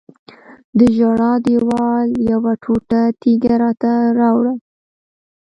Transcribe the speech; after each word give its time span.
د 0.77 0.79
ژړا 0.97 1.33
دیوال 1.45 2.09
یوه 2.31 2.53
ټوټه 2.63 3.01
تیږه 3.21 3.55
راته 3.61 3.91
راوړه. 4.19 4.53